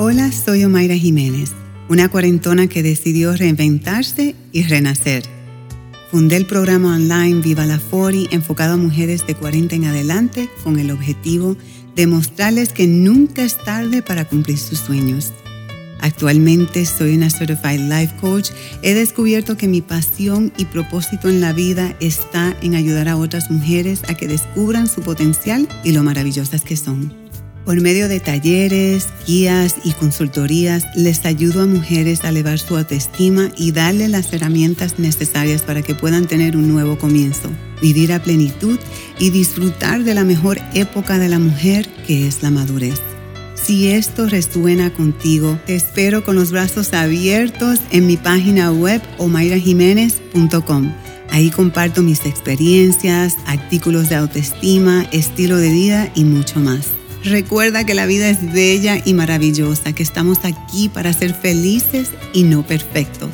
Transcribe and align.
Hola, 0.00 0.30
soy 0.30 0.62
Omaira 0.62 0.94
Jiménez, 0.94 1.50
una 1.88 2.08
cuarentona 2.08 2.68
que 2.68 2.84
decidió 2.84 3.34
reinventarse 3.34 4.36
y 4.52 4.62
renacer. 4.62 5.24
Fundé 6.12 6.36
el 6.36 6.46
programa 6.46 6.94
online 6.94 7.40
Viva 7.40 7.66
la 7.66 7.80
Fori 7.80 8.28
enfocado 8.30 8.74
a 8.74 8.76
mujeres 8.76 9.26
de 9.26 9.34
40 9.34 9.74
en 9.74 9.86
adelante 9.86 10.48
con 10.62 10.78
el 10.78 10.92
objetivo 10.92 11.56
de 11.96 12.06
mostrarles 12.06 12.72
que 12.72 12.86
nunca 12.86 13.42
es 13.42 13.58
tarde 13.58 14.00
para 14.00 14.24
cumplir 14.24 14.58
sus 14.58 14.78
sueños. 14.78 15.32
Actualmente 15.98 16.86
soy 16.86 17.16
una 17.16 17.28
Certified 17.28 17.80
Life 17.80 18.14
Coach. 18.20 18.50
He 18.82 18.94
descubierto 18.94 19.56
que 19.56 19.66
mi 19.66 19.80
pasión 19.80 20.52
y 20.56 20.66
propósito 20.66 21.28
en 21.28 21.40
la 21.40 21.52
vida 21.52 21.96
está 21.98 22.56
en 22.62 22.76
ayudar 22.76 23.08
a 23.08 23.16
otras 23.16 23.50
mujeres 23.50 24.02
a 24.06 24.14
que 24.14 24.28
descubran 24.28 24.86
su 24.86 25.00
potencial 25.00 25.66
y 25.82 25.90
lo 25.90 26.04
maravillosas 26.04 26.62
que 26.62 26.76
son. 26.76 27.27
Por 27.68 27.82
medio 27.82 28.08
de 28.08 28.18
talleres, 28.18 29.08
guías 29.26 29.76
y 29.84 29.92
consultorías, 29.92 30.86
les 30.96 31.26
ayudo 31.26 31.60
a 31.60 31.66
mujeres 31.66 32.24
a 32.24 32.30
elevar 32.30 32.58
su 32.58 32.78
autoestima 32.78 33.50
y 33.58 33.72
darle 33.72 34.08
las 34.08 34.32
herramientas 34.32 34.98
necesarias 34.98 35.60
para 35.60 35.82
que 35.82 35.94
puedan 35.94 36.26
tener 36.26 36.56
un 36.56 36.66
nuevo 36.66 36.96
comienzo, 36.96 37.50
vivir 37.82 38.14
a 38.14 38.22
plenitud 38.22 38.78
y 39.18 39.28
disfrutar 39.28 40.02
de 40.02 40.14
la 40.14 40.24
mejor 40.24 40.58
época 40.72 41.18
de 41.18 41.28
la 41.28 41.38
mujer, 41.38 41.86
que 42.06 42.26
es 42.26 42.42
la 42.42 42.50
madurez. 42.50 43.02
Si 43.54 43.88
esto 43.88 44.26
resuena 44.30 44.90
contigo, 44.94 45.60
te 45.66 45.76
espero 45.76 46.24
con 46.24 46.36
los 46.36 46.52
brazos 46.52 46.94
abiertos 46.94 47.80
en 47.90 48.06
mi 48.06 48.16
página 48.16 48.72
web 48.72 49.02
omairajiménez.com. 49.18 50.94
Ahí 51.28 51.50
comparto 51.50 52.02
mis 52.02 52.24
experiencias, 52.24 53.36
artículos 53.44 54.08
de 54.08 54.14
autoestima, 54.14 55.06
estilo 55.12 55.58
de 55.58 55.68
vida 55.68 56.10
y 56.14 56.24
mucho 56.24 56.60
más. 56.60 56.97
Recuerda 57.24 57.84
que 57.84 57.94
la 57.94 58.06
vida 58.06 58.28
es 58.28 58.52
bella 58.52 59.02
y 59.04 59.14
maravillosa, 59.14 59.92
que 59.92 60.02
estamos 60.02 60.38
aquí 60.44 60.88
para 60.88 61.12
ser 61.12 61.34
felices 61.34 62.10
y 62.32 62.44
no 62.44 62.62
perfectos. 62.66 63.30